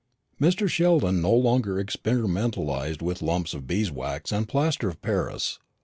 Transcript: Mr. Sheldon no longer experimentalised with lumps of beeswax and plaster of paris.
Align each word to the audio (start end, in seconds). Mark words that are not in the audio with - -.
Mr. 0.41 0.67
Sheldon 0.67 1.21
no 1.21 1.31
longer 1.31 1.75
experimentalised 1.77 3.03
with 3.03 3.21
lumps 3.21 3.53
of 3.53 3.67
beeswax 3.67 4.31
and 4.31 4.49
plaster 4.49 4.89
of 4.89 4.99
paris. 5.03 5.59